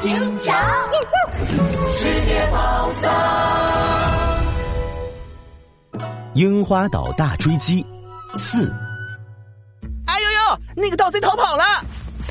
[0.00, 0.54] 警长，
[1.98, 3.10] 世界宝藏，
[6.34, 7.84] 樱花岛大追击
[8.36, 8.72] 四。
[10.06, 11.64] 哎呦呦，那个盗贼逃跑了！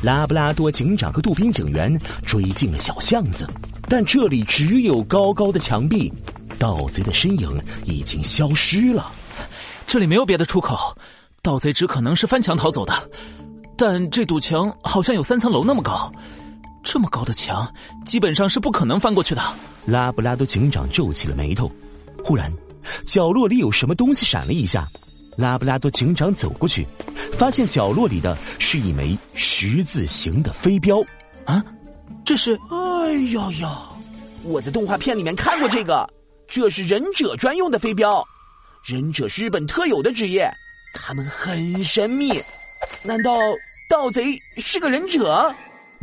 [0.00, 1.92] 拉布拉多警长和杜宾警员
[2.24, 3.44] 追进了小巷子，
[3.88, 6.12] 但这里只有高高的墙壁，
[6.60, 9.10] 盗贼的身影已经消失了。
[9.88, 10.96] 这里没有别的出口，
[11.42, 12.92] 盗贼只可能是翻墙逃走的。
[13.76, 16.12] 但这堵墙好像有三层楼那么高，
[16.86, 17.68] 这么高的墙
[18.04, 19.42] 基本上是不可能翻过去的。
[19.86, 21.68] 拉布拉多警长皱起了眉头。
[22.24, 22.48] 忽然，
[23.04, 24.88] 角落里有什么东西闪了一下，
[25.36, 26.86] 拉布拉多警长走过去，
[27.32, 31.02] 发现角落里的是一枚十字形的飞镖。
[31.44, 31.60] 啊，
[32.24, 32.56] 这是？
[32.70, 33.88] 哎呀呀，
[34.44, 36.08] 我在动画片里面看过这个，
[36.46, 38.24] 这是忍者专用的飞镖。
[38.84, 40.48] 忍者是日本特有的职业，
[40.94, 42.40] 他们很神秘。
[43.02, 43.36] 难道
[43.90, 45.52] 盗贼是个忍者？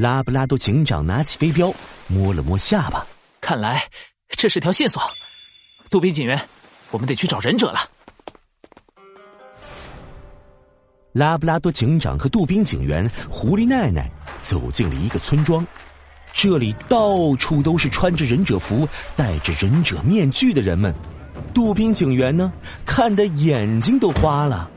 [0.03, 1.73] 拉布拉多警长拿起飞镖，
[2.07, 3.05] 摸了摸下巴，
[3.39, 3.81] 看来
[4.27, 5.02] 这是条线索。
[5.89, 6.38] 杜宾警员，
[6.91, 7.80] 我们得去找忍者了。
[11.14, 14.11] 拉布拉多警长和杜宾警员、狐狸奈奈
[14.42, 15.66] 走进了一个村庄，
[16.33, 20.94] 这里到处都是穿着忍者服、戴着忍者面具的人们。
[21.53, 22.52] 杜宾警员呢，
[22.86, 24.70] 看得眼睛都花了。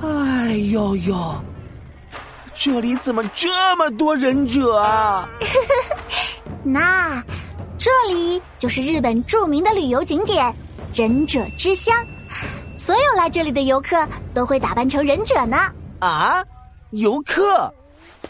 [0.00, 1.44] 哎呦呦，
[2.62, 5.26] 这里怎么这么多忍者啊？
[6.62, 7.24] 那
[7.78, 10.54] 这里就是日本著名的旅游景点——
[10.94, 11.96] 忍者之乡，
[12.76, 15.56] 所有来这里的游客都会打扮成忍者呢。
[16.00, 16.44] 啊，
[16.90, 17.72] 游客？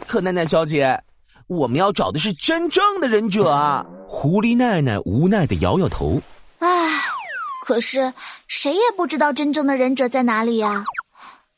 [0.07, 1.03] 可奈奈小姐，
[1.49, 3.85] 我们要找的是真正的忍者啊！
[4.07, 6.23] 狐狸奈奈无奈的摇摇头。
[6.61, 6.69] 唉，
[7.67, 8.13] 可是
[8.47, 10.85] 谁也不知道真正的忍者在哪里呀。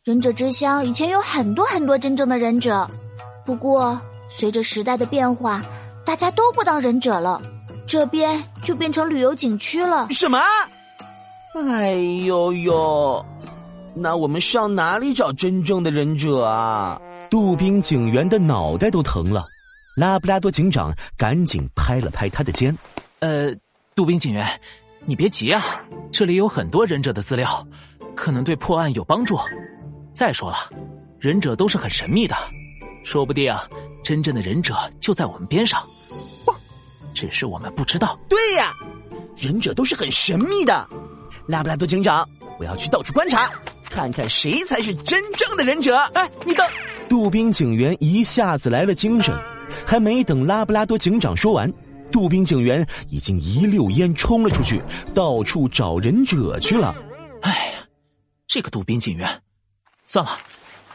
[0.05, 2.91] 忍者之乡以前有很多很多真正的忍者，
[3.47, 3.97] 不过
[4.29, 5.63] 随着时代的变化，
[6.05, 7.41] 大家都不当忍者了，
[7.87, 10.09] 这边就变成旅游景区了。
[10.11, 10.41] 什么？
[11.55, 11.93] 哎
[12.27, 13.25] 呦呦，
[13.95, 17.01] 那我们上哪里找真正的忍者啊？
[17.31, 19.45] 杜宾警员的脑袋都疼了，
[19.97, 22.77] 拉布拉多警长赶紧拍了拍他的肩。
[23.21, 23.55] 呃，
[23.95, 24.45] 杜宾警员，
[25.05, 25.63] 你别急啊，
[26.11, 27.65] 这里有很多忍者的资料，
[28.17, 29.39] 可能对破案有帮助。
[30.15, 30.57] 再说了，
[31.19, 32.35] 忍者都是很神秘的，
[33.05, 33.67] 说不定啊，
[34.03, 35.83] 真正的忍者就在我们边上，
[37.15, 38.19] 只是我们不知道。
[38.29, 38.75] 对呀，
[39.37, 40.89] 忍者都是很神秘的。
[41.47, 42.29] 拉布拉多警长，
[42.59, 43.51] 我要去到处观察，
[43.85, 45.97] 看看谁才是真正的忍者。
[46.15, 46.67] 哎，你等！
[47.09, 49.35] 杜宾警员一下子来了精神，
[49.87, 51.71] 还没等拉布拉多警长说完，
[52.11, 54.81] 杜宾警员已经一溜烟冲了出去，
[55.15, 56.95] 到处找忍者去了。
[57.43, 57.87] 哎呀，
[58.47, 59.29] 这个杜宾警员。
[60.13, 60.33] 算了，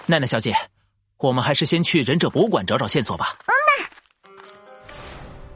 [0.05, 0.53] 奈奈小姐，
[1.17, 3.35] 我们还是先去忍者博物馆找找线索吧。
[3.47, 3.89] 嗯呐。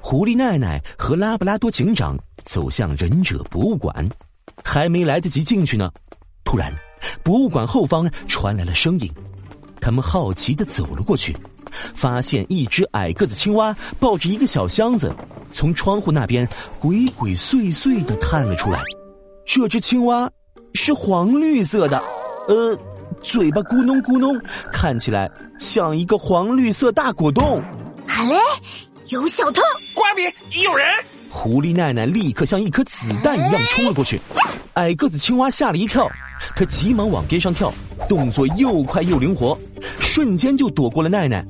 [0.01, 4.09] 狐狸奈奈和拉布拉多警长走向忍者博物馆，
[4.63, 5.91] 还没来得及进去呢，
[6.43, 6.73] 突然，
[7.21, 9.07] 博物馆后方传来了声音。
[9.79, 11.37] 他们好奇的走了过去，
[11.93, 15.15] 发现一只矮个子青蛙抱着一个小箱子，
[15.51, 16.49] 从窗户那边
[16.79, 18.81] 鬼鬼祟祟的探了出来。
[19.45, 20.27] 这只青蛙
[20.73, 22.03] 是黄绿色的，
[22.47, 22.75] 呃。
[23.21, 24.39] 嘴巴咕哝咕哝，
[24.71, 27.61] 看起来像一个黄绿色大果冻。
[28.07, 28.35] 好嘞，
[29.09, 29.61] 有小偷！
[29.93, 30.23] 瓜比，
[30.61, 30.87] 有人！
[31.29, 34.19] 狐狸奶奶立刻像一颗子弹一样冲了过去。
[34.73, 36.09] 矮个子青蛙吓了一跳，
[36.55, 37.73] 他急忙往边上跳，
[38.09, 39.57] 动作又快又灵活，
[39.99, 41.45] 瞬间就躲过了奈奈。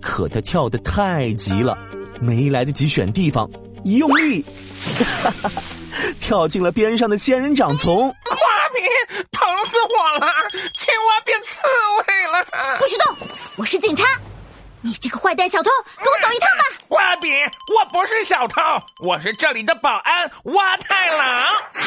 [0.00, 1.78] 可他跳得太急了，
[2.20, 3.48] 没来得及选地方，
[3.84, 4.44] 一用力，
[5.22, 5.50] 哈哈，
[6.18, 8.12] 跳进了边上的仙人掌丛。
[9.82, 10.32] 疼死我了！
[10.74, 11.60] 青蛙变刺
[11.98, 12.44] 猬了！
[12.78, 13.16] 不许动！
[13.56, 14.04] 我是警察，
[14.80, 16.64] 你这个坏蛋小偷，跟我走一趟吧！
[16.88, 18.60] 瓜比，我不是小偷，
[19.02, 21.44] 我是这里的保安蛙太郎。
[21.46, 21.80] 好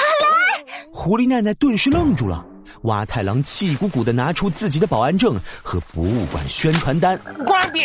[0.58, 0.66] 嘞！
[0.92, 2.44] 狐狸奶奶顿时愣住了。
[2.84, 7.18] 蛙太郎气鼓鼓的拿出自己的保安证和博物馆宣传单。
[7.44, 7.84] 瓜比，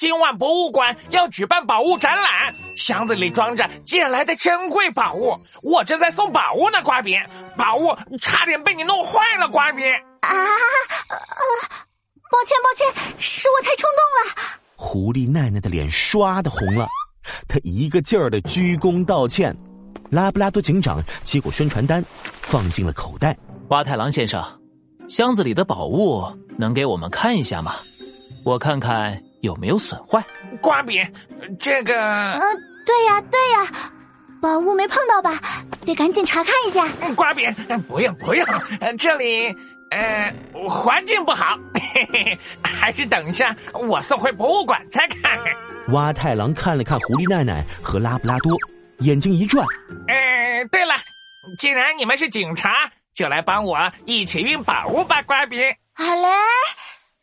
[0.00, 6.82] 今晚博物馆要举办宝物展览，箱子里装着借来的珍贵宝物，我正在送宝物呢。
[6.82, 7.18] 瓜比，
[7.54, 9.46] 宝物差点被你弄坏了。
[9.46, 10.32] 瓜比啊，
[12.30, 14.60] 抱歉抱歉，是我太冲动了。
[14.74, 16.88] 狐狸奈奈的脸刷的红了，
[17.46, 19.54] 她一个劲儿的鞠躬道歉。
[20.10, 22.02] 拉布拉多警长接过宣传单，
[22.40, 23.36] 放进了口袋。
[23.68, 24.42] 花太郎先生，
[25.10, 26.24] 箱子里的宝物
[26.56, 27.74] 能给我们看一下吗？
[28.46, 30.22] 我看看有没有损坏。
[30.60, 31.06] 瓜饼，
[31.58, 31.94] 这个……
[32.34, 32.40] 嗯，
[32.86, 33.90] 对呀，对呀，
[34.40, 35.40] 宝物没碰到吧？
[35.84, 36.86] 得赶紧查看一下。
[37.14, 37.52] 瓜饼，
[37.88, 38.46] 不用不用，
[38.98, 39.54] 这里
[39.90, 40.32] 呃
[40.68, 45.38] 环境不好，嘿嘿，还是等一下我送回博物馆再看。
[45.88, 48.52] 蛙太郎看了看狐狸奈奈和拉布拉多，
[48.98, 49.66] 眼睛一转。
[50.08, 50.94] 哎，对了，
[51.58, 55.60] 既然你们是警察，就来帮我一起运宝物吧，瓜饼。
[55.94, 56.28] 好嘞，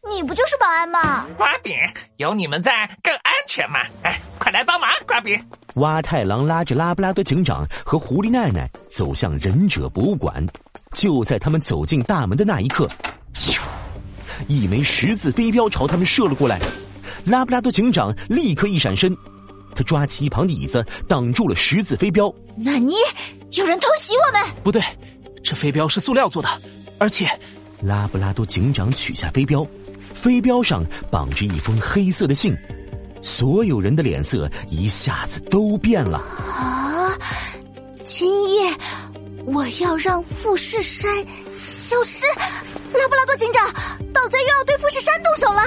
[0.10, 1.28] 你不就是保安吗？
[1.38, 1.76] 瓜饼，
[2.18, 3.80] 有你们在更安全嘛！
[4.04, 5.40] 哎，快来帮忙，瓜饼。
[5.76, 10.46] 蛙太郎拉着拉布拉多警长和狐狸奈奈走向忍者博物馆。
[10.92, 12.90] 就在他们走进大门的那一刻，
[13.36, 13.60] 咻！
[14.48, 16.60] 一枚十字飞镖朝他们射了过来。
[17.26, 19.16] 拉布拉多警长立刻一闪身，
[19.76, 22.34] 他抓起一旁的椅子挡住了十字飞镖。
[22.56, 22.96] 纳尼？
[23.52, 24.56] 有人偷袭我们？
[24.64, 24.82] 不对，
[25.44, 26.50] 这飞镖是塑料做的，
[26.98, 27.28] 而且……
[27.82, 29.64] 拉布拉多警长取下飞镖，
[30.18, 32.54] 飞镖上绑着一封黑色的信。
[33.22, 36.18] 所有人的脸色一下子都变了。
[36.18, 37.18] 啊！
[38.04, 38.74] 今夜
[39.46, 41.14] 我要让富士山
[41.60, 42.26] 消失。
[42.94, 43.68] 拉布拉多警长，
[44.14, 45.62] 盗贼又要对富士山动手了。